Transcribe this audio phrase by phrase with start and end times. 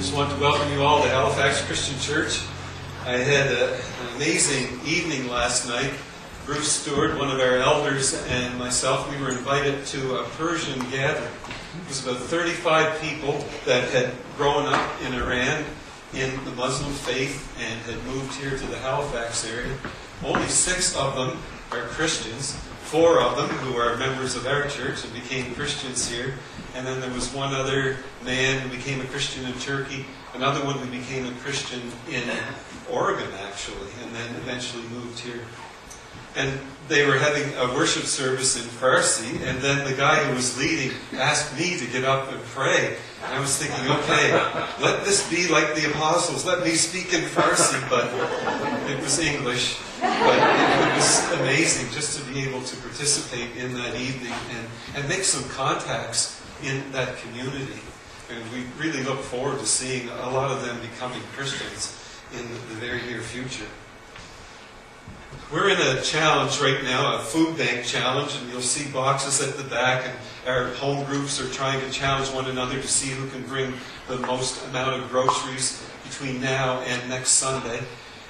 [0.00, 2.40] just want to welcome you all to Halifax Christian Church.
[3.04, 5.92] I had a, an amazing evening last night.
[6.46, 11.30] Bruce Stewart, one of our elders, and myself, we were invited to a Persian gathering.
[11.82, 15.66] It was about 35 people that had grown up in Iran
[16.14, 19.76] in the Muslim faith and had moved here to the Halifax area.
[20.24, 21.38] Only six of them
[21.72, 22.54] are Christians.
[22.84, 26.36] Four of them who are members of our church and became Christians here.
[26.74, 30.78] And then there was one other man who became a Christian in Turkey, another one
[30.78, 32.22] who became a Christian in
[32.90, 35.40] Oregon, actually, and then eventually moved here.
[36.36, 40.58] And they were having a worship service in Farsi, and then the guy who was
[40.58, 42.96] leading asked me to get up and pray.
[43.24, 44.32] And I was thinking, okay,
[44.80, 46.44] let this be like the apostles.
[46.44, 48.06] Let me speak in Farsi, but
[48.90, 49.78] it was English.
[50.00, 55.08] But it, was amazing just to be able to participate in that evening and, and
[55.08, 57.80] make some contacts in that community.
[58.30, 61.96] And we really look forward to seeing a lot of them becoming Christians
[62.32, 63.66] in the very near future.
[65.52, 69.56] We're in a challenge right now, a food bank challenge, and you'll see boxes at
[69.56, 70.16] the back, and
[70.48, 73.72] our home groups are trying to challenge one another to see who can bring
[74.06, 77.80] the most amount of groceries between now and next Sunday.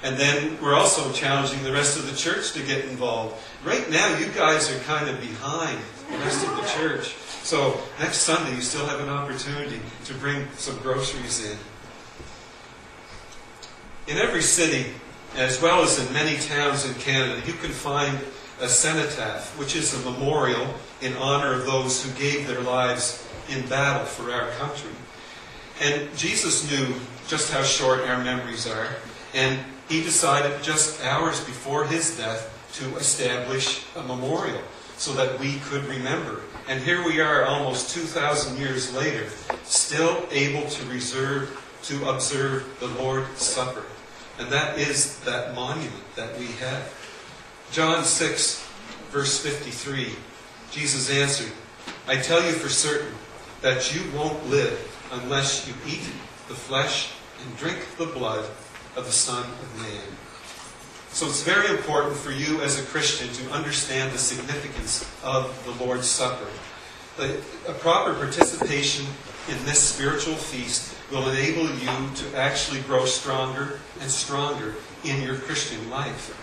[0.03, 3.35] And then we're also challenging the rest of the church to get involved.
[3.63, 5.77] Right now, you guys are kind of behind
[6.09, 7.15] the rest of the church.
[7.43, 11.57] So next Sunday, you still have an opportunity to bring some groceries in.
[14.07, 14.91] In every city,
[15.35, 18.17] as well as in many towns in Canada, you can find
[18.59, 20.67] a cenotaph, which is a memorial
[21.01, 24.91] in honor of those who gave their lives in battle for our country.
[25.81, 26.93] And Jesus knew
[27.27, 28.87] just how short our memories are,
[29.33, 34.61] and he decided just hours before his death to establish a memorial
[34.97, 36.41] so that we could remember.
[36.71, 39.27] And here we are almost 2,000 years later,
[39.65, 43.83] still able to reserve, to observe the Lord's Supper.
[44.39, 46.89] And that is that monument that we have.
[47.73, 48.65] John 6,
[49.09, 50.13] verse 53,
[50.71, 51.51] Jesus answered,
[52.07, 53.15] I tell you for certain
[53.59, 54.79] that you won't live
[55.11, 56.05] unless you eat
[56.47, 57.11] the flesh
[57.43, 58.49] and drink the blood
[58.95, 60.30] of the Son of Man.
[61.13, 65.83] So it's very important for you as a Christian to understand the significance of the
[65.83, 66.47] Lord's Supper.
[67.19, 69.05] A proper participation
[69.49, 75.35] in this spiritual feast will enable you to actually grow stronger and stronger in your
[75.35, 76.33] Christian life.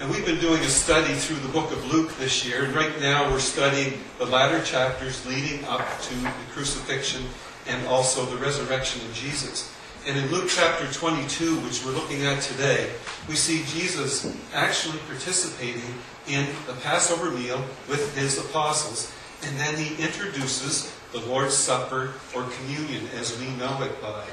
[0.00, 3.00] And we've been doing a study through the book of Luke this year, and right
[3.00, 7.24] now we're studying the latter chapters leading up to the crucifixion
[7.66, 9.75] and also the resurrection of Jesus.
[10.06, 12.88] And in Luke chapter 22, which we're looking at today,
[13.28, 15.82] we see Jesus actually participating
[16.28, 19.12] in the Passover meal with his apostles.
[19.42, 24.24] And then he introduces the Lord's Supper or communion as we know it by.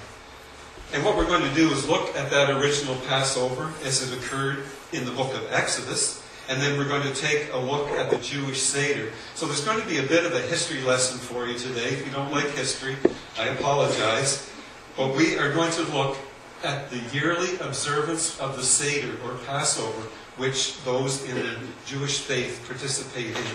[0.93, 4.65] And what we're going to do is look at that original Passover as it occurred
[4.91, 6.23] in the book of Exodus.
[6.49, 9.11] And then we're going to take a look at the Jewish Seder.
[9.33, 11.87] So there's going to be a bit of a history lesson for you today.
[11.87, 12.95] If you don't like history,
[13.39, 14.51] I apologize.
[14.95, 16.17] But we are going to look
[16.63, 22.63] at the yearly observance of the Seder or Passover, which those in the Jewish faith
[22.67, 23.45] participate in.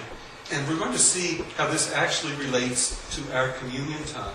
[0.52, 4.34] And we're going to see how this actually relates to our communion time.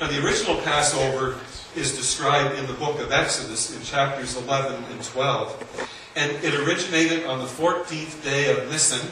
[0.00, 1.38] Now, the original Passover
[1.76, 5.90] is described in the book of Exodus in chapters 11 and 12.
[6.16, 9.08] And it originated on the 14th day of Nisan,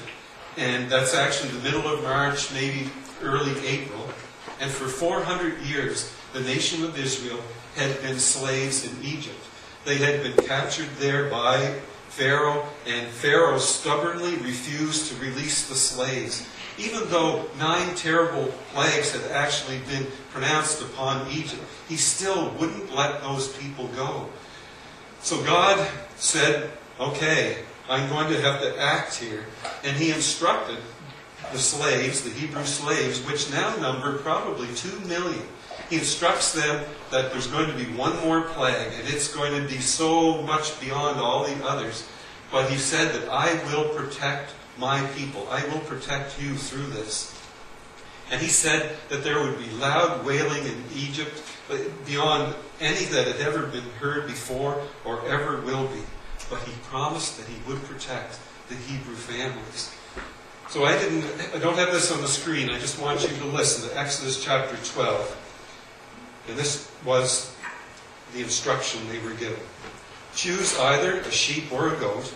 [0.57, 2.91] and that's actually the middle of March, maybe
[3.23, 4.09] early April.
[4.61, 7.41] And for 400 years, the nation of Israel
[7.77, 9.39] had been slaves in Egypt.
[9.85, 16.47] They had been captured there by Pharaoh, and Pharaoh stubbornly refused to release the slaves.
[16.79, 23.21] Even though nine terrible plagues had actually been pronounced upon Egypt, he still wouldn't let
[23.23, 24.29] those people go.
[25.21, 29.45] So God said, Okay, I'm going to have to act here.
[29.85, 30.79] And he instructed
[31.53, 35.43] the slaves, the Hebrew slaves, which now number probably two million
[35.93, 39.69] he instructs them that there's going to be one more plague, and it's going to
[39.69, 42.09] be so much beyond all the others.
[42.51, 45.47] But he said that I will protect my people.
[45.51, 47.39] I will protect you through this.
[48.31, 51.43] And he said that there would be loud wailing in Egypt
[52.07, 56.01] beyond any that had ever been heard before or ever will be.
[56.49, 58.39] But he promised that he would protect
[58.71, 59.95] the Hebrew families.
[60.71, 61.25] So I didn't
[61.55, 62.71] I don't have this on the screen.
[62.71, 65.41] I just want you to listen to Exodus chapter 12.
[66.49, 67.55] And this was
[68.35, 69.61] the instruction they were given.
[70.35, 72.33] Choose either a sheep or a goat,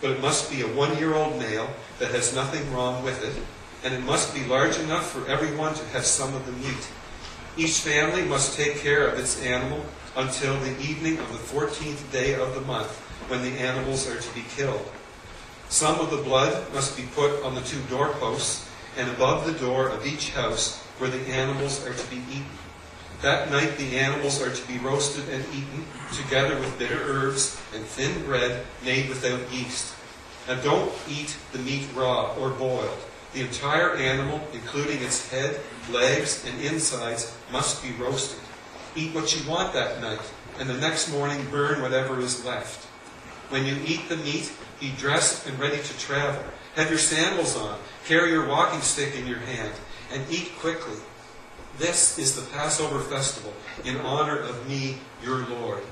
[0.00, 1.68] but it must be a one year old male
[1.98, 3.42] that has nothing wrong with it,
[3.84, 6.88] and it must be large enough for everyone to have some of the meat.
[7.56, 9.84] Each family must take care of its animal
[10.16, 12.90] until the evening of the 14th day of the month,
[13.28, 14.90] when the animals are to be killed.
[15.68, 19.88] Some of the blood must be put on the two doorposts and above the door
[19.88, 22.46] of each house where the animals are to be eaten.
[23.22, 27.84] That night the animals are to be roasted and eaten, together with bitter herbs and
[27.84, 29.94] thin bread made without yeast.
[30.46, 32.98] Now don't eat the meat raw or boiled.
[33.32, 35.60] The entire animal, including its head,
[35.90, 38.40] legs, and insides, must be roasted.
[38.94, 40.20] Eat what you want that night,
[40.58, 42.84] and the next morning burn whatever is left.
[43.50, 46.42] When you eat the meat, be dressed and ready to travel.
[46.76, 49.72] Have your sandals on, carry your walking stick in your hand,
[50.12, 50.96] and eat quickly.
[51.78, 53.52] This is the Passover festival
[53.84, 55.82] in honor of me, your Lord.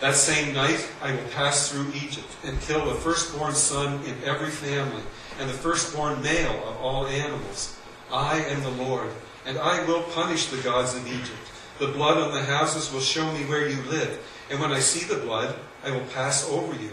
[0.00, 4.48] That same night I will pass through Egypt and kill the firstborn son in every
[4.48, 5.02] family
[5.38, 7.78] and the firstborn male of all animals.
[8.10, 9.10] I am the Lord,
[9.44, 11.52] and I will punish the gods of Egypt.
[11.78, 14.18] The blood on the houses will show me where you live,
[14.50, 16.92] and when I see the blood, I will pass over you.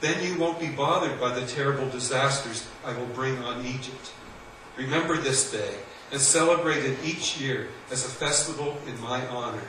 [0.00, 4.10] Then you won't be bothered by the terrible disasters I will bring on Egypt.
[4.78, 5.74] Remember this day
[6.12, 9.62] and celebrate it each year as a festival in my honor.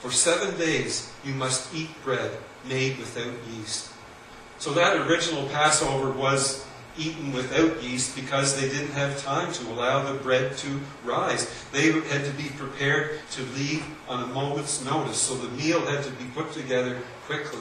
[0.00, 2.32] For seven days you must eat bread
[2.68, 3.90] made without yeast.
[4.58, 6.66] So that original Passover was
[6.98, 11.52] eaten without yeast because they didn't have time to allow the bread to rise.
[11.72, 16.04] They had to be prepared to leave on a moment's notice, so the meal had
[16.04, 17.60] to be put together quickly.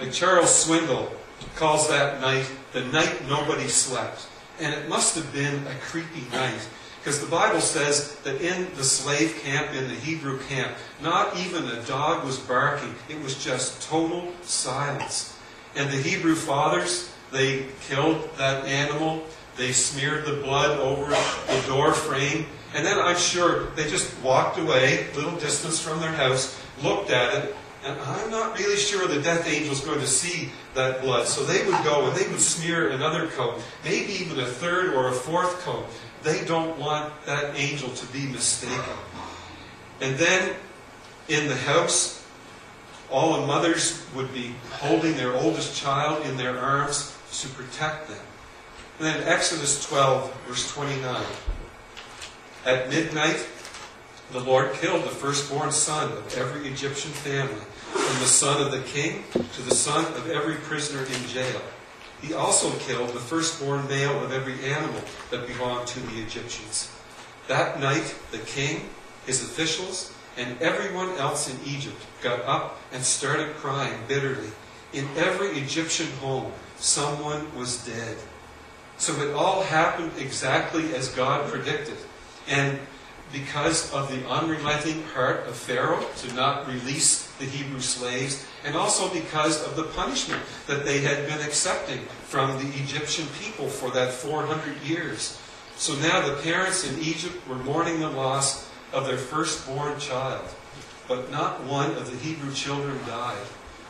[0.00, 1.10] Like Charles Swindoll
[1.56, 4.26] calls that night the night nobody slept.
[4.62, 6.68] And it must have been a creepy night
[7.00, 11.64] because the Bible says that in the slave camp, in the Hebrew camp, not even
[11.64, 12.94] a dog was barking.
[13.08, 15.36] It was just total silence.
[15.74, 19.24] And the Hebrew fathers, they killed that animal.
[19.56, 22.46] They smeared the blood over the door frame.
[22.72, 27.10] And then I'm sure they just walked away, a little distance from their house, looked
[27.10, 31.02] at it, and I'm not really sure the death angel is going to see that
[31.02, 31.26] blood.
[31.26, 35.08] So they would go and they would smear another coat, maybe even a third or
[35.08, 35.86] a fourth coat.
[36.22, 38.96] They don't want that angel to be mistaken.
[40.00, 40.54] And then
[41.28, 42.24] in the house,
[43.10, 48.18] all the mothers would be holding their oldest child in their arms to protect them.
[48.98, 51.24] And then Exodus 12, verse 29.
[52.64, 53.44] At midnight,
[54.30, 57.60] the Lord killed the firstborn son of every Egyptian family,
[57.92, 61.60] from the son of the king to the son of every prisoner in jail.
[62.20, 65.00] He also killed the firstborn male of every animal
[65.30, 66.90] that belonged to the Egyptians.
[67.48, 68.88] That night, the king,
[69.26, 74.50] his officials, and everyone else in Egypt got up and started crying bitterly.
[74.92, 78.16] In every Egyptian home, someone was dead.
[78.98, 81.96] So it all happened exactly as God predicted.
[82.48, 82.78] And
[83.32, 89.12] because of the unrelenting heart of Pharaoh to not release the Hebrew slaves, and also
[89.12, 94.12] because of the punishment that they had been accepting from the Egyptian people for that
[94.12, 95.40] 400 years.
[95.76, 100.44] So now the parents in Egypt were mourning the loss of their firstborn child,
[101.08, 103.46] but not one of the Hebrew children died.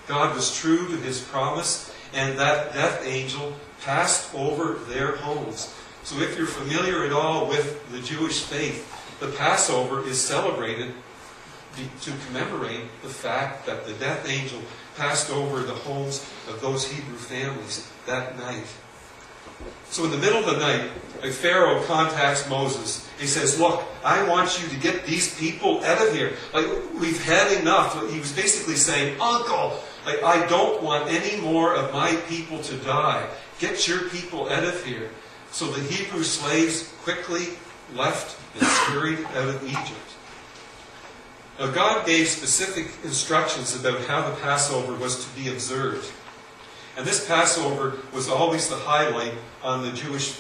[0.07, 5.75] God was true to his promise, and that death angel passed over their homes.
[6.05, 8.89] So if you're familiar at all with the Jewish faith,
[9.23, 10.93] the Passover is celebrated
[12.01, 14.61] to commemorate the fact that the death angel
[14.97, 18.67] passed over the homes of those Hebrew families that night.
[19.91, 20.91] So in the middle of the night,
[21.23, 23.09] a Pharaoh contacts Moses.
[23.21, 26.33] He says, Look, I want you to get these people out of here.
[26.53, 26.67] Like,
[26.99, 27.95] we've had enough.
[28.11, 32.77] He was basically saying, Uncle, like, I don't want any more of my people to
[32.79, 33.29] die.
[33.61, 35.11] Get your people out of here.
[35.53, 37.51] So the Hebrew slaves quickly
[37.95, 39.99] left and scurried out of Egypt.
[41.59, 46.11] Now, God gave specific instructions about how the Passover was to be observed.
[46.97, 50.33] And this Passover was always the highlight on the Jewish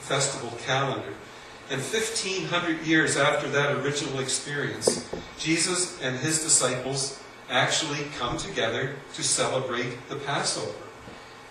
[0.00, 1.14] festival calendar.
[1.70, 5.08] And 1,500 years after that original experience,
[5.38, 10.74] Jesus and his disciples actually come together to celebrate the Passover.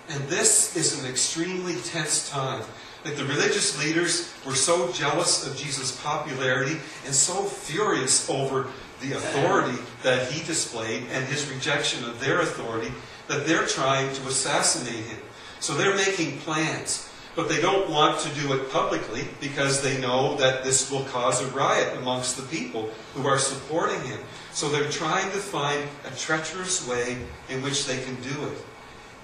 [0.09, 2.63] And this is an extremely tense time
[3.05, 8.67] like the religious leaders were so jealous of Jesus' popularity and so furious over
[9.01, 12.91] the authority that he displayed and his rejection of their authority
[13.27, 15.19] that they're trying to assassinate him.
[15.59, 17.09] So they're making plans.
[17.35, 21.41] But they don't want to do it publicly because they know that this will cause
[21.41, 24.19] a riot amongst the people who are supporting him.
[24.51, 28.57] So they're trying to find a treacherous way in which they can do it.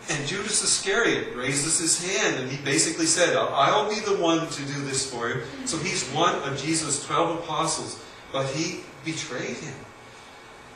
[0.07, 4.61] And Judas Iscariot raises his hand and he basically said, I'll be the one to
[4.65, 5.41] do this for you.
[5.65, 7.99] So he's one of Jesus' 12 apostles,
[8.31, 9.73] but he betrayed him.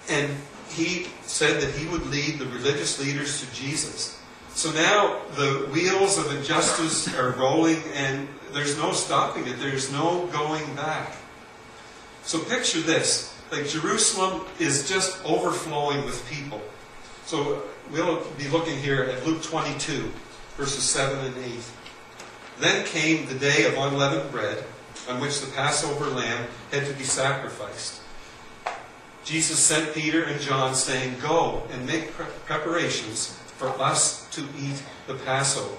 [0.10, 0.36] And
[0.70, 4.20] he said that he would lead the religious leaders to Jesus.
[4.56, 9.60] So now the wheels of injustice are rolling and there's no stopping it.
[9.60, 11.16] There's no going back.
[12.24, 13.36] So picture this.
[13.52, 16.62] Like Jerusalem is just overflowing with people.
[17.26, 20.12] So we'll be looking here at Luke 22,
[20.58, 21.52] verses 7 and 8.
[22.60, 24.64] Then came the day of unleavened bread,
[25.08, 28.02] on which the Passover lamb had to be sacrificed.
[29.24, 35.16] Jesus sent Peter and John, saying, Go and make preparations for us to eat the
[35.16, 35.76] Passover.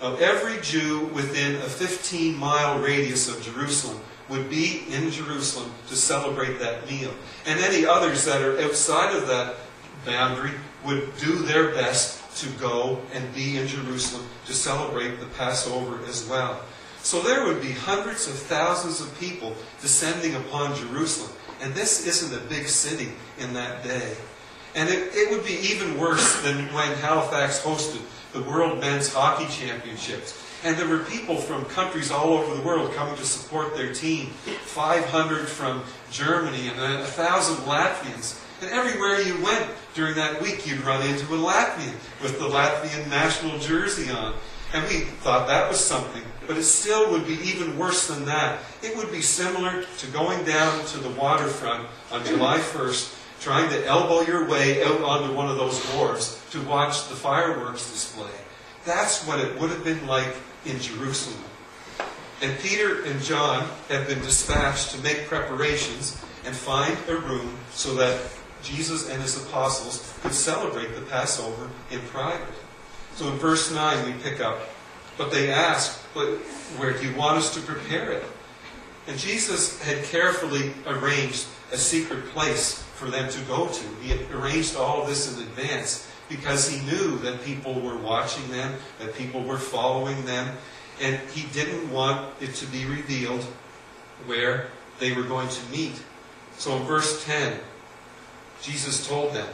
[0.00, 5.96] Now, every Jew within a 15 mile radius of Jerusalem would be in Jerusalem to
[5.96, 7.12] celebrate that meal.
[7.46, 9.56] And any others that are outside of that
[10.04, 10.52] boundary
[10.84, 16.26] would do their best to go and be in Jerusalem to celebrate the Passover as
[16.28, 16.60] well.
[17.02, 21.32] So there would be hundreds of thousands of people descending upon Jerusalem.
[21.60, 24.16] And this isn't a big city in that day.
[24.74, 28.00] And it, it would be even worse than when Halifax hosted
[28.32, 30.42] the World Men's Hockey Championships.
[30.64, 34.26] And there were people from countries all over the world coming to support their team.
[34.26, 38.40] 500 from Germany and 1,000 Latvians.
[38.62, 43.10] And everywhere you went during that week, you'd run into a Latvian with the Latvian
[43.10, 44.34] national jersey on.
[44.72, 46.22] And we thought that was something.
[46.46, 48.60] But it still would be even worse than that.
[48.80, 53.84] It would be similar to going down to the waterfront on July 1st, trying to
[53.84, 58.30] elbow your way out onto one of those wharves to watch the fireworks display.
[58.84, 61.42] That's what it would have been like in Jerusalem.
[62.40, 67.94] And Peter and John have been dispatched to make preparations and find a room so
[67.94, 68.20] that
[68.62, 72.54] Jesus and his apostles could celebrate the Passover in private.
[73.14, 74.60] So in verse 9 we pick up,
[75.18, 76.28] but they asked, but
[76.78, 78.24] where do you want us to prepare it?
[79.06, 83.84] And Jesus had carefully arranged a secret place for them to go to.
[84.00, 88.74] He had arranged all this in advance because he knew that people were watching them,
[89.00, 90.56] that people were following them,
[91.00, 93.42] and he didn't want it to be revealed
[94.26, 96.00] where they were going to meet.
[96.56, 97.58] So in verse 10,
[98.62, 99.48] Jesus told them,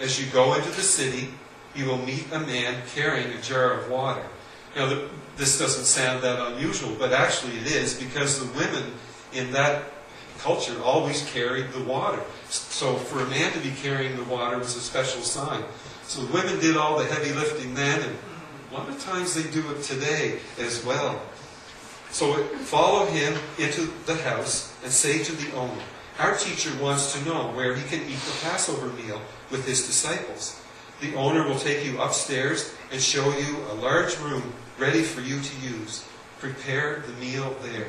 [0.00, 1.34] As you go into the city,
[1.74, 4.24] you will meet a man carrying a jar of water.
[4.76, 8.92] Now, the, this doesn't sound that unusual, but actually it is because the women
[9.32, 9.84] in that
[10.38, 12.20] culture always carried the water.
[12.48, 15.64] So for a man to be carrying the water was a special sign.
[16.04, 18.16] So the women did all the heavy lifting then, and
[18.70, 21.20] a lot of times they do it today as well.
[22.10, 25.82] So follow him into the house and say to the owner,
[26.18, 30.60] Our teacher wants to know where he can eat the Passover meal with his disciples.
[31.00, 35.40] The owner will take you upstairs and show you a large room ready for you
[35.40, 36.06] to use.
[36.38, 37.88] Prepare the meal there.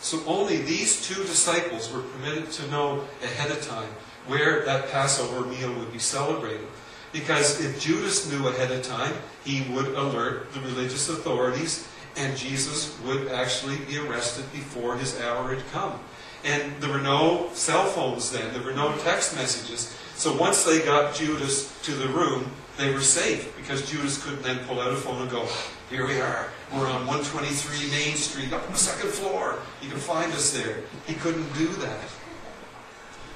[0.00, 3.90] So only these two disciples were permitted to know ahead of time
[4.26, 6.66] where that Passover meal would be celebrated.
[7.12, 12.98] Because if Judas knew ahead of time, he would alert the religious authorities and Jesus
[13.04, 15.98] would actually be arrested before his hour had come.
[16.44, 19.96] And there were no cell phones then, there were no text messages.
[20.16, 24.58] So once they got Judas to the room, they were safe because Judas couldn't then
[24.66, 25.46] pull out a phone and go,
[25.90, 26.48] Here we are.
[26.72, 29.58] We're on 123 Main Street, up on the second floor.
[29.82, 30.78] You can find us there.
[31.06, 32.08] He couldn't do that.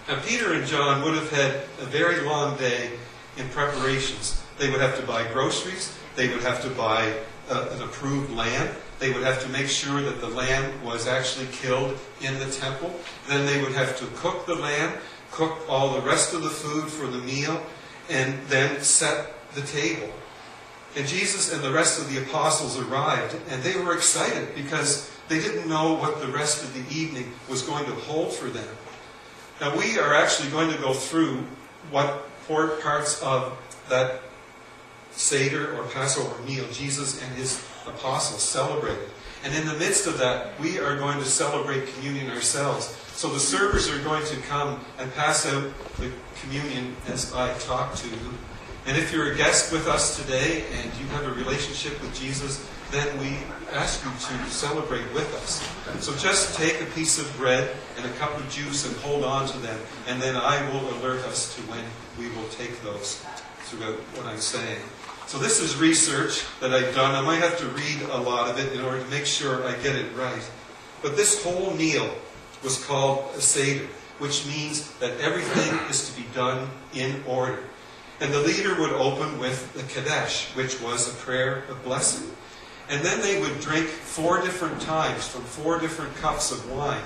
[0.08, 2.92] Now, Peter and John would have had a very long day
[3.36, 4.40] in preparations.
[4.58, 7.12] They would have to buy groceries, they would have to buy
[7.50, 11.46] uh, an approved lamb, they would have to make sure that the lamb was actually
[11.52, 12.94] killed in the temple.
[13.28, 14.98] Then they would have to cook the lamb,
[15.30, 17.62] cook all the rest of the food for the meal,
[18.08, 20.12] and then set the table.
[20.96, 25.40] And Jesus and the rest of the apostles arrived, and they were excited because they
[25.40, 28.68] didn't know what the rest of the evening was going to hold for them.
[29.60, 31.44] Now, we are actually going to go through
[31.90, 34.20] what parts of that
[35.12, 39.08] Seder or Passover meal Jesus and his apostles celebrated.
[39.44, 42.86] And in the midst of that, we are going to celebrate communion ourselves.
[43.14, 47.94] So the servers are going to come and pass out the communion as I talk
[47.96, 48.34] to you.
[48.86, 52.68] And if you're a guest with us today and you have a relationship with Jesus,
[52.92, 53.36] then we
[53.72, 55.60] ask you to celebrate with us.
[56.04, 59.48] So just take a piece of bread and a cup of juice and hold on
[59.48, 61.84] to them, and then I will alert us to when
[62.18, 63.24] we will take those
[63.64, 64.80] throughout what I'm saying.
[65.26, 67.16] So this is research that I've done.
[67.16, 69.72] I might have to read a lot of it in order to make sure I
[69.82, 70.50] get it right.
[71.02, 72.08] But this whole meal
[72.62, 73.88] was called a Seder,
[74.20, 77.64] which means that everything is to be done in order.
[78.20, 82.30] And the leader would open with the Kadesh, which was a prayer of blessing.
[82.88, 87.02] And then they would drink four different times from four different cups of wine.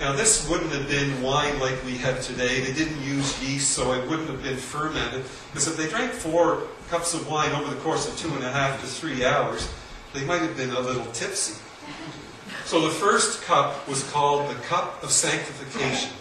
[0.00, 2.60] Now, this wouldn't have been wine like we have today.
[2.60, 5.24] They didn't use yeast, so it wouldn't have been fermented.
[5.50, 8.52] Because if they drank four cups of wine over the course of two and a
[8.52, 9.68] half to three hours,
[10.12, 11.60] they might have been a little tipsy.
[12.66, 16.12] So the first cup was called the cup of sanctification.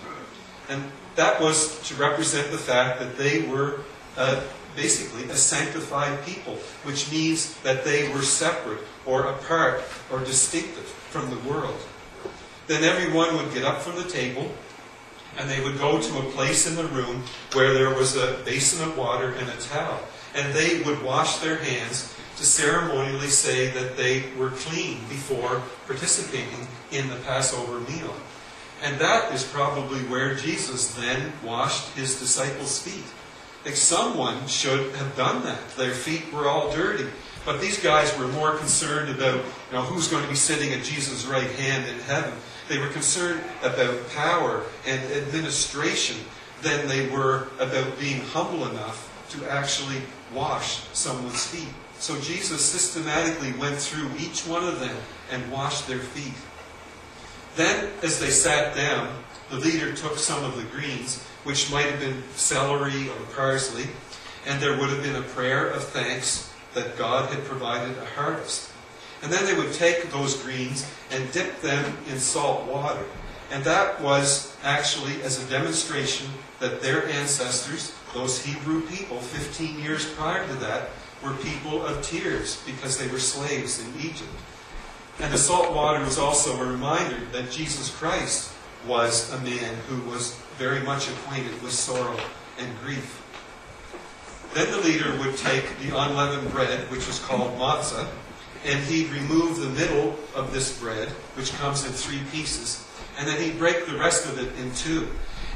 [0.69, 3.81] And that was to represent the fact that they were
[4.17, 4.41] uh,
[4.75, 11.29] basically a sanctified people, which means that they were separate or apart or distinctive from
[11.29, 11.79] the world.
[12.65, 14.51] Then everyone would get up from the table
[15.37, 17.23] and they would go to a place in the room
[17.53, 19.99] where there was a basin of water and a towel.
[20.35, 26.67] And they would wash their hands to ceremonially say that they were clean before participating
[26.91, 28.15] in the Passover meal.
[28.81, 33.05] And that is probably where Jesus then washed his disciples' feet.
[33.65, 35.69] Like someone should have done that.
[35.77, 37.07] Their feet were all dirty.
[37.45, 40.83] But these guys were more concerned about, you know, who's going to be sitting at
[40.83, 42.33] Jesus' right hand in heaven.
[42.73, 46.17] They were concerned about power and administration
[46.63, 50.01] than they were about being humble enough to actually
[50.33, 51.71] wash someone's feet.
[51.99, 54.97] So Jesus systematically went through each one of them
[55.29, 56.33] and washed their feet.
[57.55, 59.07] Then, as they sat down,
[59.51, 63.85] the leader took some of the greens, which might have been celery or parsley,
[64.47, 68.72] and there would have been a prayer of thanks that God had provided a harvest.
[69.23, 73.05] And then they would take those greens and dip them in salt water.
[73.51, 76.27] And that was actually as a demonstration
[76.59, 80.89] that their ancestors, those Hebrew people 15 years prior to that,
[81.23, 84.29] were people of tears because they were slaves in Egypt.
[85.19, 88.51] And the salt water was also a reminder that Jesus Christ
[88.85, 92.17] was a man who was very much acquainted with sorrow
[92.59, 93.21] and grief.
[94.53, 98.07] Then the leader would take the unleavened bread, which was called matzah,
[98.65, 103.41] and he'd remove the middle of this bread, which comes in three pieces, and then
[103.41, 105.07] he'd break the rest of it in two.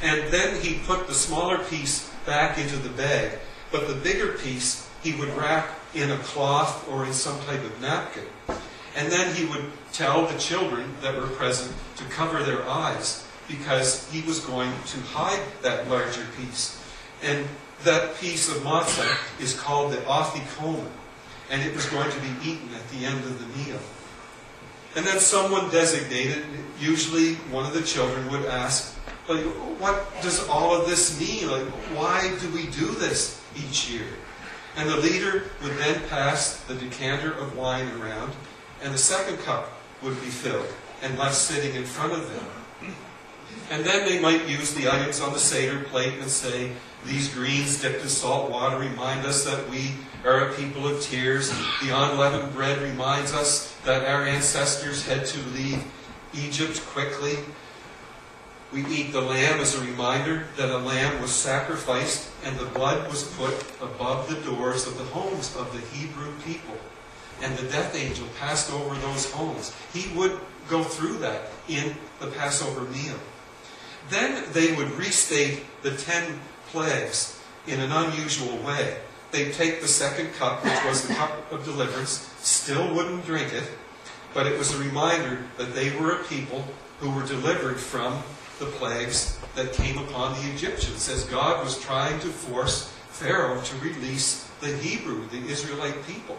[0.02, 3.32] And then he'd put the smaller piece back into the bag,
[3.72, 7.82] but the bigger piece he would wrap in a cloth or in some type of
[7.82, 8.26] napkin.
[8.96, 14.10] And then he would tell the children that were present to cover their eyes because
[14.12, 16.84] he was going to hide that larger piece.
[17.24, 17.48] And
[17.84, 20.90] that piece of matzah is called the afikomen,
[21.50, 23.80] and it was going to be eaten at the end of the meal.
[24.96, 26.44] And then someone designated,
[26.80, 29.44] usually one of the children would ask, like,
[29.80, 31.52] what does all of this mean?
[31.52, 34.08] Like, why do we do this each year?
[34.76, 38.34] And the leader would then pass the decanter of wine around,
[38.82, 40.68] and the second cup would be filled
[41.02, 42.94] and left sitting in front of them.
[43.70, 46.72] And then they might use the items on the Seder plate and say,
[47.06, 49.92] These greens dipped in salt water remind us that we
[50.26, 51.50] are a people of tears.
[51.82, 55.84] The unleavened bread reminds us that our ancestors had to leave
[56.34, 57.38] Egypt quickly.
[58.72, 63.10] We eat the lamb as a reminder that a lamb was sacrificed and the blood
[63.10, 66.78] was put above the doors of the homes of the Hebrew people
[67.42, 69.74] and the death angel passed over those homes.
[69.94, 73.16] He would go through that in the Passover meal.
[74.10, 78.98] Then they would restate the ten plagues in an unusual way.
[79.32, 83.70] They'd take the second cup, which was the cup of deliverance, still wouldn't drink it,
[84.34, 86.66] but it was a reminder that they were a people
[87.00, 88.24] who were delivered from
[88.60, 93.76] the plagues that came upon the Egyptians, as God was trying to force Pharaoh to
[93.78, 96.38] release the Hebrew, the Israelite people.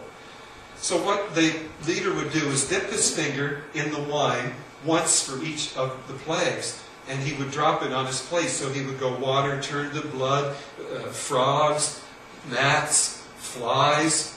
[0.77, 1.55] So what the
[1.87, 6.15] leader would do is dip his finger in the wine once for each of the
[6.15, 8.49] plagues, and he would drop it on his plate.
[8.49, 12.03] So he would go water turned to blood, uh, frogs,
[12.51, 14.37] gnats, flies,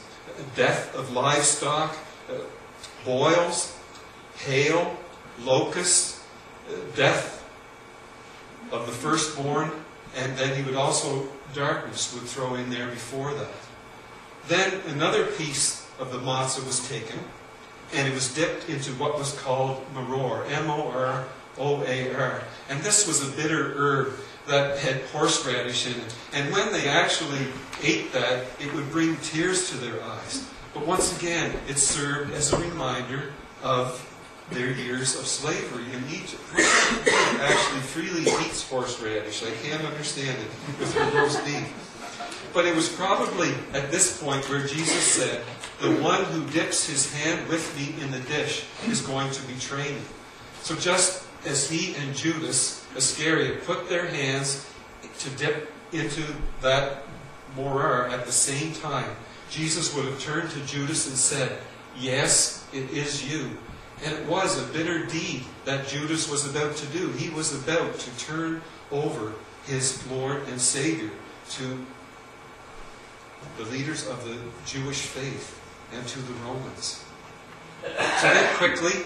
[0.56, 1.96] death of livestock,
[2.30, 2.34] uh,
[3.06, 3.78] boils,
[4.38, 4.98] hail,
[5.44, 6.24] locusts,
[6.70, 7.44] uh, death
[8.72, 9.72] of the firstborn,
[10.16, 13.52] and then he would also darkness would throw in there before that.
[14.48, 17.20] Then another piece of the matzah was taken,
[17.94, 22.44] and it was dipped into what was called maror, M-O-R-O-A-R.
[22.70, 24.14] And this was a bitter herb
[24.48, 26.16] that had horseradish in it.
[26.34, 27.48] And when they actually
[27.84, 30.48] ate that, it would bring tears to their eyes.
[30.74, 34.08] But once again, it served as a reminder of
[34.52, 36.42] their years of slavery in Egypt.
[37.40, 39.44] actually freely eats horseradish.
[39.44, 41.72] I can't understand it with her roast beef.
[42.54, 45.42] But it was probably at this point where Jesus said,
[45.82, 49.94] The one who dips his hand with me in the dish is going to betray
[49.94, 50.02] me.
[50.62, 54.70] So just as he and Judas Iscariot put their hands
[55.20, 56.24] to dip into
[56.62, 57.04] that
[57.56, 59.10] morar at the same time,
[59.50, 61.58] Jesus would have turned to Judas and said,
[61.98, 63.50] Yes, it is you.
[64.04, 67.10] And it was a bitter deed that Judas was about to do.
[67.12, 69.34] He was about to turn over
[69.66, 71.12] his Lord and Savior
[71.52, 71.86] to
[73.58, 75.60] the leaders of the Jewish faith
[75.94, 77.04] and to the Romans.
[77.84, 79.04] So then quickly,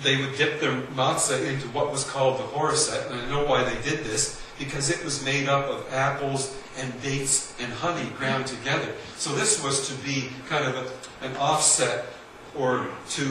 [0.00, 3.10] they would dip their matzah into what was called the haroset.
[3.10, 7.02] And I know why they did this, because it was made up of apples and
[7.02, 8.92] dates and honey ground together.
[9.16, 12.06] So this was to be kind of a, an offset
[12.56, 13.24] or to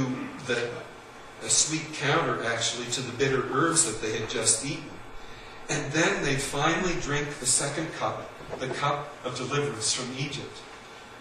[0.47, 0.69] the
[1.43, 4.83] a sweet counter actually to the bitter herbs that they had just eaten.
[5.69, 10.61] And then they'd finally drink the second cup, the cup of deliverance from Egypt.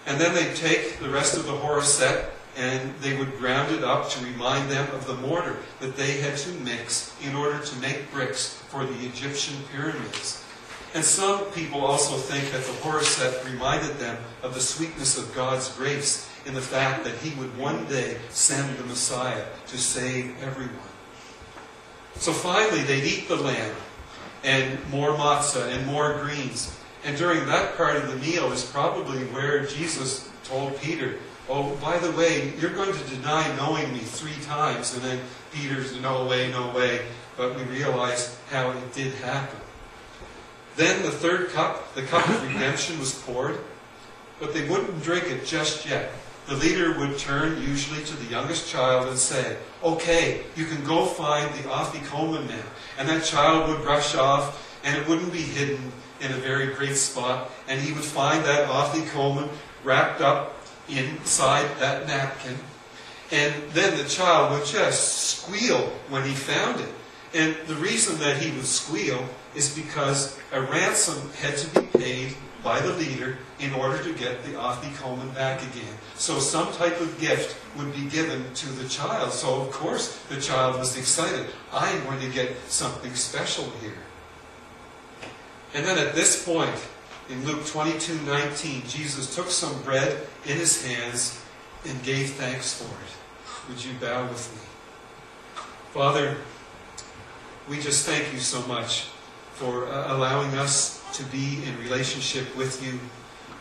[0.06, 4.10] And then they'd take the rest of the haroset and they would ground it up
[4.10, 8.12] to remind them of the mortar that they had to mix in order to make
[8.12, 10.44] bricks for the Egyptian pyramids.
[10.92, 15.74] And some people also think that the haroset reminded them of the sweetness of God's
[15.74, 20.76] grace in the fact that he would one day send the Messiah to save everyone.
[22.16, 23.74] So finally, they'd eat the lamb
[24.44, 26.76] and more matzah and more greens.
[27.04, 31.16] And during that part of the meal is probably where Jesus told Peter,
[31.50, 34.94] Oh, by the way, you're going to deny knowing me three times.
[34.94, 35.20] And then
[35.52, 37.02] Peter's, no way, no way.
[37.36, 39.58] But we realize how it did happen.
[40.76, 43.58] Then the third cup, the cup of redemption, was poured.
[44.38, 46.12] But they wouldn't drink it just yet
[46.50, 51.06] the leader would turn usually to the youngest child and say, Okay, you can go
[51.06, 52.62] find the Afikoman now.
[52.98, 56.96] And that child would rush off, and it wouldn't be hidden in a very great
[56.96, 57.50] spot.
[57.68, 59.48] And he would find that Afikoman
[59.84, 60.59] wrapped up
[60.98, 62.56] inside that napkin.
[63.30, 66.88] And then the child would just squeal when he found it.
[67.32, 69.24] And the reason that he would squeal
[69.54, 74.42] is because a ransom had to be paid by the leader in order to get
[74.44, 75.94] the Afikoman back again.
[76.16, 79.32] So some type of gift would be given to the child.
[79.32, 81.46] So of course the child was excited.
[81.72, 83.98] I'm going to get something special here.
[85.72, 86.74] And then at this point,
[87.30, 91.40] in Luke 22, 19, Jesus took some bread in his hands
[91.86, 93.68] and gave thanks for it.
[93.68, 95.62] Would you bow with me?
[95.92, 96.38] Father,
[97.68, 99.06] we just thank you so much
[99.52, 102.98] for uh, allowing us to be in relationship with you.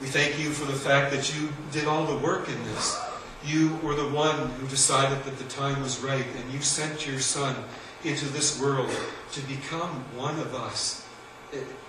[0.02, 3.00] We thank you for the fact that you did all the work in this.
[3.46, 7.20] You were the one who decided that the time was right, and you sent your
[7.20, 7.56] Son
[8.04, 8.90] into this world
[9.34, 11.06] to become one of us.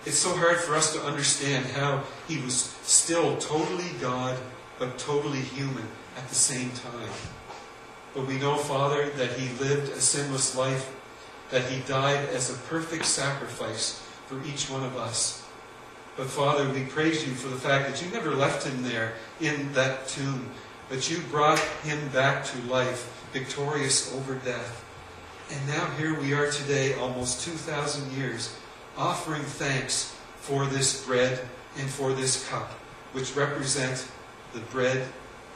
[0.07, 4.39] It's so hard for us to understand how he was still totally God,
[4.79, 7.11] but totally human at the same time.
[8.15, 10.95] But we know, Father, that he lived a sinless life,
[11.51, 15.47] that he died as a perfect sacrifice for each one of us.
[16.17, 19.73] But Father, we praise you for the fact that you never left him there in
[19.75, 20.51] that tomb,
[20.89, 24.85] but you brought him back to life, victorious over death.
[25.51, 28.57] And now here we are today, almost 2,000 years,
[28.97, 31.41] offering thanks for this bread
[31.79, 32.71] and for this cup,
[33.13, 34.09] which represent
[34.53, 35.07] the bread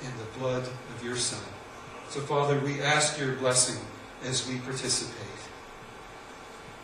[0.03, 1.42] and the blood of your Son.
[2.09, 3.81] So, Father, we ask your blessing
[4.25, 5.27] as we participate.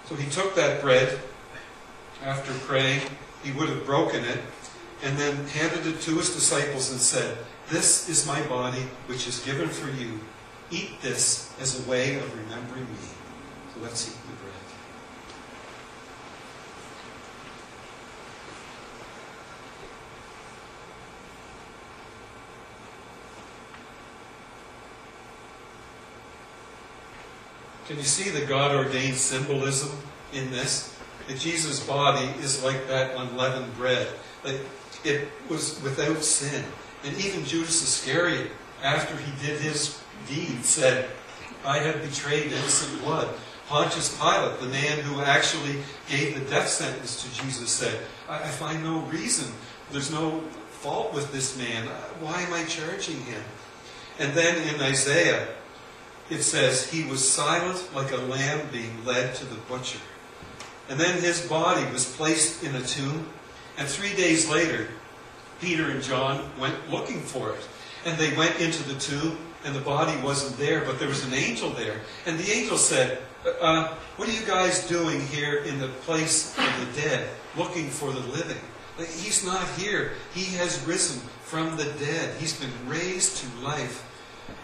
[0.06, 1.20] So he took that bread
[2.24, 3.00] after praying
[3.42, 4.40] he would have broken it
[5.02, 9.40] and then handed it to his disciples and said, This is my body, which is
[9.40, 10.20] given for you.
[10.70, 12.98] Eat this as a way of remembering me.
[13.74, 14.50] So let's eat the bread.
[27.90, 29.90] Can you see the God ordained symbolism
[30.32, 30.96] in this?
[31.26, 34.06] that Jesus' body is like that unleavened bread.
[34.44, 34.60] Like
[35.04, 36.64] it was without sin.
[37.04, 38.50] And even Judas Iscariot,
[38.82, 41.08] after he did his deed, said,
[41.64, 43.28] I have betrayed innocent blood.
[43.68, 45.76] Pontius Pilate, the man who actually
[46.08, 49.52] gave the death sentence to Jesus, said, I find no reason.
[49.92, 51.86] There's no fault with this man.
[52.20, 53.42] Why am I charging him?
[54.18, 55.48] And then in Isaiah,
[56.30, 59.98] it says, He was silent like a lamb being led to the butcher.
[60.88, 63.28] And then his body was placed in a tomb.
[63.76, 64.88] And three days later,
[65.60, 67.68] Peter and John went looking for it.
[68.04, 71.34] And they went into the tomb, and the body wasn't there, but there was an
[71.34, 72.00] angel there.
[72.26, 76.56] And the angel said, uh, uh What are you guys doing here in the place
[76.58, 78.60] of the dead, looking for the living?
[78.98, 80.12] He's not here.
[80.34, 82.36] He has risen from the dead.
[82.38, 84.04] He's been raised to life.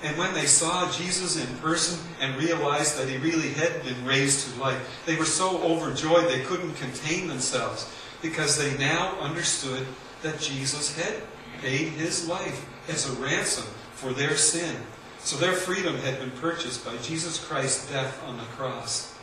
[0.02, 4.52] And when they saw Jesus in person and realized that he really had been raised
[4.52, 7.90] to life, they were so overjoyed they couldn't contain themselves
[8.22, 9.86] because they now understood
[10.22, 11.22] that Jesus had
[11.60, 14.76] paid his life as a ransom for their sin.
[15.18, 19.14] So their freedom had been purchased by Jesus Christ's death on the cross.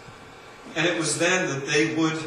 [0.76, 2.20] And it was then that they would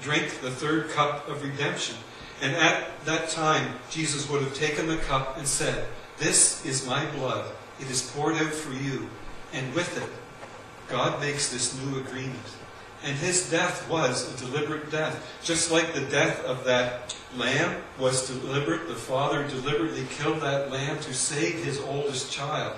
[0.00, 1.96] drink the third cup of redemption.
[2.40, 7.04] And at that time, Jesus would have taken the cup and said, This is my
[7.12, 7.44] blood.
[7.80, 9.08] It is poured out for you.
[9.52, 10.10] And with it,
[10.88, 12.38] God makes this new agreement.
[13.04, 15.38] And his death was a deliberate death.
[15.42, 20.98] Just like the death of that lamb was deliberate, the Father deliberately killed that lamb
[21.00, 22.76] to save his oldest child.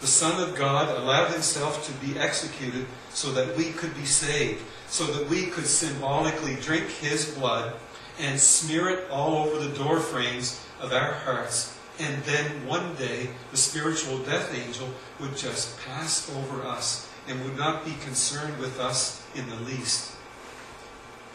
[0.00, 4.62] The Son of God allowed himself to be executed so that we could be saved,
[4.86, 7.74] so that we could symbolically drink his blood
[8.20, 11.77] and smear it all over the door frames of our hearts.
[11.98, 17.56] And then one day, the spiritual death angel would just pass over us and would
[17.56, 20.12] not be concerned with us in the least.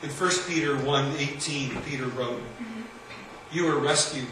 [0.02, 2.42] In 1 Peter 1:18, Peter wrote,
[3.52, 4.28] "You were rescued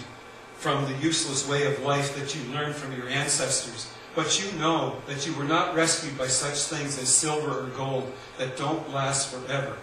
[0.57, 5.01] from the useless way of life that you learned from your ancestors, but you know
[5.07, 9.31] that you were not rescued by such things as silver or gold that don't last
[9.31, 9.77] forever.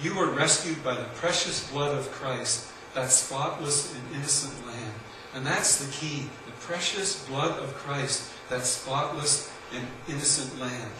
[0.00, 4.94] You were rescued by the precious blood of Christ, that spotless and innocent lamb."
[5.34, 10.90] And that's the key, the precious blood of Christ, that spotless and innocent lamb.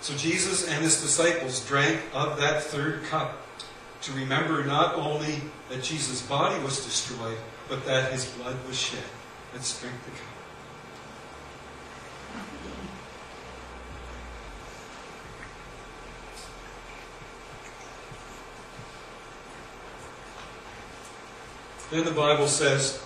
[0.00, 3.36] So Jesus and his disciples drank of that third cup
[4.02, 7.36] to remember not only that Jesus' body was destroyed,
[7.68, 9.02] but that his blood was shed.
[9.52, 10.20] Let's drink the cup.
[21.90, 23.04] Then the Bible says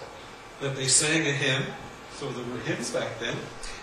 [0.64, 1.62] that they sang a hymn,
[2.14, 3.36] so there were hymns back then,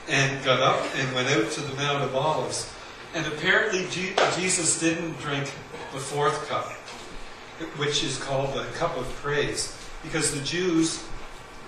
[0.09, 2.73] and got up and went out to the Mount of Olives.
[3.13, 5.45] And apparently Jesus didn't drink
[5.93, 6.71] the fourth cup,
[7.77, 11.03] which is called the cup of praise, because the Jews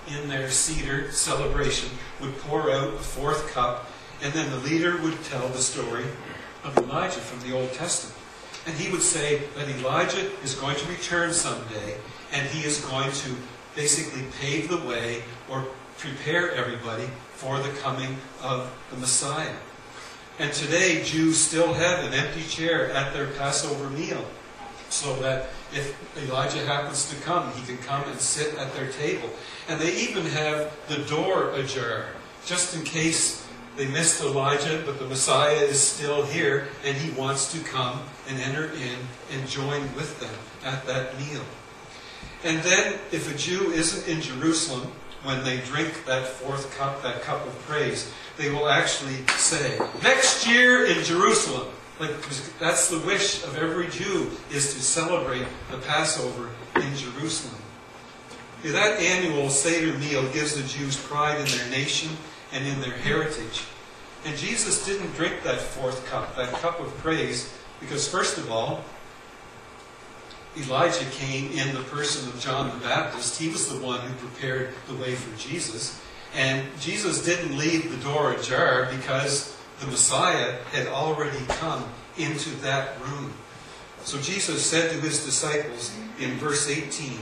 [0.07, 3.85] in their Seder celebration would pour out a fourth cup,
[4.23, 6.05] and then the leader would tell the story
[6.63, 8.17] of Elijah from the Old Testament.
[8.65, 11.97] And he would say that Elijah is going to return someday,
[12.31, 13.35] and he is going to
[13.75, 15.65] basically pave the way or
[15.97, 19.55] prepare everybody for the coming of the Messiah.
[20.39, 24.25] And today, Jews still have an empty chair at their Passover meal,
[24.89, 29.29] so that if Elijah happens to come, he can come and sit at their table.
[29.67, 32.07] And they even have the door ajar,
[32.45, 37.51] just in case they missed Elijah, but the Messiah is still here, and he wants
[37.53, 38.97] to come and enter in
[39.31, 41.43] and join with them at that meal.
[42.43, 44.91] And then, if a Jew isn't in Jerusalem
[45.23, 50.47] when they drink that fourth cup, that cup of praise, they will actually say, next
[50.47, 51.67] year in Jerusalem.
[51.99, 52.11] Like,
[52.59, 57.61] that's the wish of every Jew, is to celebrate the Passover in Jerusalem.
[58.63, 62.09] That annual Seder meal gives the Jews pride in their nation
[62.51, 63.63] and in their heritage.
[64.25, 68.83] And Jesus didn't drink that fourth cup, that cup of praise, because first of all,
[70.57, 73.39] Elijah came in the person of John the Baptist.
[73.39, 75.99] He was the one who prepared the way for Jesus.
[76.35, 81.83] And Jesus didn't leave the door ajar because the Messiah had already come
[82.17, 83.33] into that room.
[84.03, 87.17] So Jesus said to his disciples in verse 18,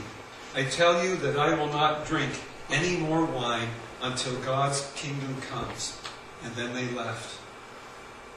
[0.54, 2.32] I tell you that I will not drink
[2.70, 3.68] any more wine
[4.02, 5.98] until God's kingdom comes.
[6.44, 7.38] And then they left.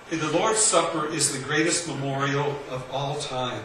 [0.09, 3.63] The Lord's Supper is the greatest memorial of all time.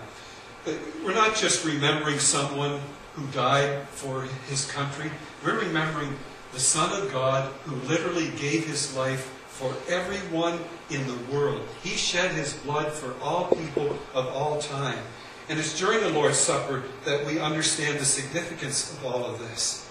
[0.66, 2.80] We're not just remembering someone
[3.14, 5.10] who died for his country.
[5.44, 6.14] We're remembering
[6.52, 10.58] the Son of God who literally gave his life for everyone
[10.90, 11.66] in the world.
[11.82, 14.98] He shed his blood for all people of all time.
[15.48, 19.88] And it's during the Lord's Supper that we understand the significance of all of this.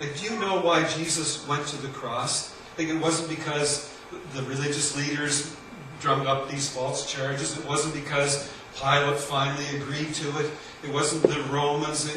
[0.00, 2.50] Like, do you know why Jesus went to the cross?
[2.76, 3.94] Think it wasn't because
[4.34, 5.56] the religious leaders
[6.00, 7.58] drummed up these false charges.
[7.58, 10.50] It wasn't because Pilate finally agreed to it.
[10.82, 12.16] It wasn't the Romans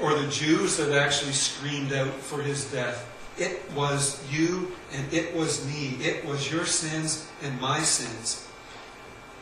[0.00, 3.10] or the Jews that actually screamed out for his death.
[3.38, 5.96] It was you and it was me.
[6.04, 8.46] It was your sins and my sins.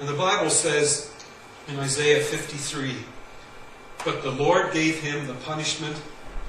[0.00, 1.12] And the Bible says
[1.68, 2.94] in Isaiah 53
[4.04, 6.00] But the Lord gave him the punishment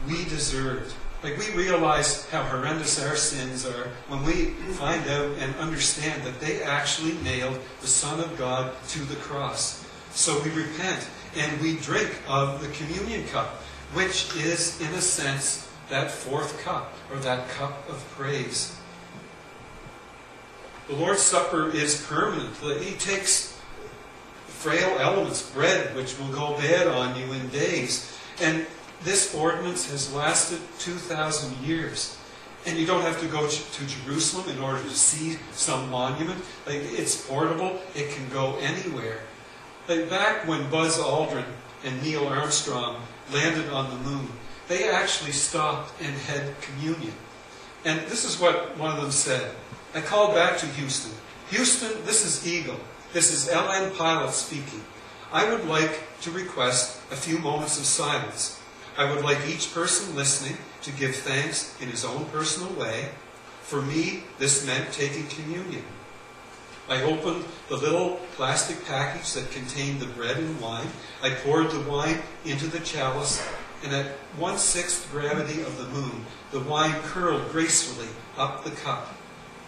[0.08, 0.94] we deserved.
[1.24, 6.42] Like we realize how horrendous our sins are when we find out and understand that
[6.42, 9.88] they actually nailed the Son of God to the cross.
[10.12, 11.08] So we repent
[11.38, 13.48] and we drink of the communion cup,
[13.94, 18.76] which is, in a sense, that fourth cup or that cup of praise.
[20.90, 22.58] The Lord's Supper is permanent.
[22.82, 23.58] He takes
[24.48, 28.66] frail elements, bread, which will go bad on you in days, and
[29.04, 32.18] this ordinance has lasted 2,000 years.
[32.66, 36.42] And you don't have to go to Jerusalem in order to see some monument.
[36.66, 39.20] Like it's portable, it can go anywhere.
[39.90, 41.46] Like back when Buzz Aldrin
[41.84, 43.02] and Neil Armstrong
[43.34, 44.30] landed on the moon,
[44.70, 47.14] they actually stopped and had communion.
[47.84, 49.54] And this is what one of them said.
[49.94, 51.12] I called back to Houston.
[51.50, 52.80] Houston, this is Eagle.
[53.12, 53.94] This is L.M.
[53.96, 54.82] Pilot speaking.
[55.34, 58.63] I would like to request a few moments of silence.
[58.98, 63.10] I would like each person listening to give thanks in his own personal way.
[63.62, 65.84] For me, this meant taking communion.
[66.90, 70.88] I opened the little plastic package that contained the bread and wine.
[71.24, 73.42] I poured the wine into the chalice,
[73.84, 79.16] and at one sixth gravity of the moon, the wine curled gracefully up the cup.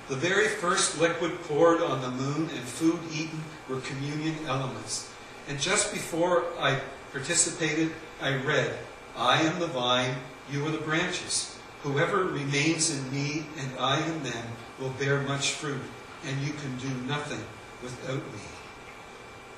[0.07, 5.09] The very first liquid poured on the moon and food eaten were communion elements.
[5.47, 6.79] And just before I
[7.11, 8.77] participated, I read,
[9.17, 10.15] I am the vine,
[10.51, 11.57] you are the branches.
[11.83, 14.47] Whoever remains in me and I in them
[14.79, 15.81] will bear much fruit,
[16.25, 17.43] and you can do nothing
[17.81, 18.39] without me.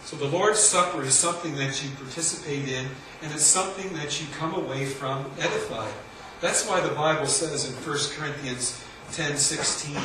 [0.02, 2.86] So the Lord's Supper is something that you participate in,
[3.22, 5.94] and it's something that you come away from edified.
[6.40, 9.96] That's why the Bible says in 1 Corinthians 10 16,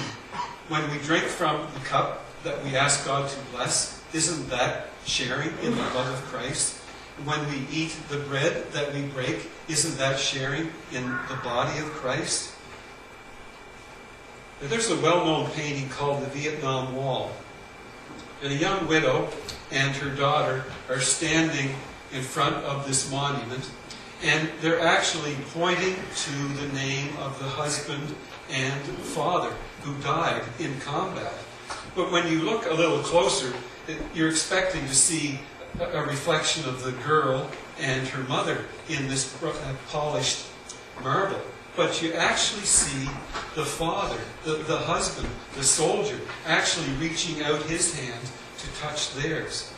[0.69, 5.51] when we drink from the cup that we ask God to bless, isn't that sharing
[5.62, 6.82] in the blood of Christ?
[7.25, 11.87] When we eat the bread that we break, isn't that sharing in the body of
[11.92, 12.55] Christ?
[14.61, 17.33] There's a well known painting called the Vietnam Wall.
[18.42, 19.29] And a young widow
[19.70, 21.75] and her daughter are standing
[22.12, 23.70] in front of this monument,
[24.22, 28.14] and they're actually pointing to the name of the husband
[28.51, 28.81] and
[29.14, 31.33] father who died in combat.
[31.94, 33.53] But when you look a little closer,
[34.14, 35.40] you're expecting to see
[35.81, 40.47] a reflection of the girl and her mother in this uh, polished
[41.03, 41.41] marble.
[41.77, 43.09] But you actually see
[43.55, 48.21] the father, the, the husband, the soldier, actually reaching out his hand
[48.59, 49.73] to touch theirs.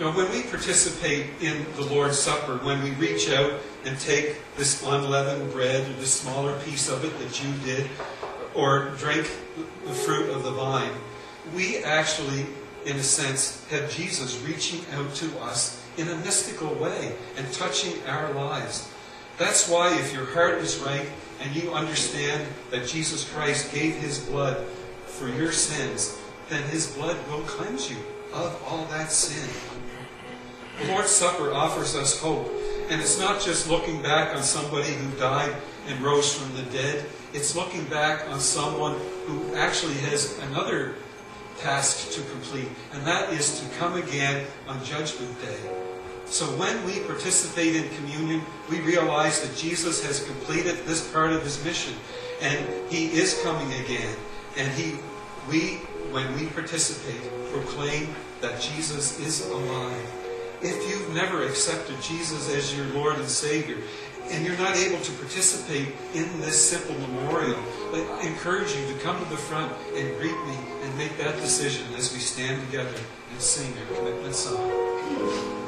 [0.00, 4.82] Now, when we participate in the Lord's Supper, when we reach out and take this
[4.84, 7.88] unleavened bread or the smaller piece of it that you did,
[8.54, 9.30] or drink
[9.86, 10.90] the fruit of the vine,
[11.54, 12.46] we actually
[12.86, 17.94] in a sense, have Jesus reaching out to us in a mystical way and touching
[18.06, 18.90] our lives.
[19.38, 21.08] That's why, if your heart is right
[21.40, 24.66] and you understand that Jesus Christ gave his blood
[25.06, 26.18] for your sins,
[26.48, 27.96] then his blood will cleanse you
[28.32, 29.48] of all that sin.
[30.80, 32.50] The Lord's Supper offers us hope.
[32.90, 35.54] And it's not just looking back on somebody who died
[35.86, 37.06] and rose from the dead.
[37.32, 40.96] It's looking back on someone who actually has another
[41.58, 45.58] task to complete, and that is to come again on Judgment Day.
[46.26, 51.42] So when we participate in communion, we realize that Jesus has completed this part of
[51.42, 51.94] his mission,
[52.40, 54.16] and he is coming again.
[54.56, 54.96] And he,
[55.48, 55.76] we,
[56.12, 57.20] when we participate,
[57.52, 58.08] proclaim
[58.40, 60.12] that Jesus is alive.
[60.62, 63.76] If you've never accepted Jesus as your Lord and Savior,
[64.30, 67.58] and you're not able to participate in this simple memorial,
[67.92, 71.86] I encourage you to come to the front and greet me and make that decision
[71.94, 72.98] as we stand together
[73.30, 75.63] and sing our commitment song.